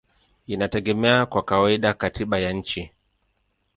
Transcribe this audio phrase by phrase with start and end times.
[0.47, 2.91] inategemea kwa kawaida katiba ya nchi.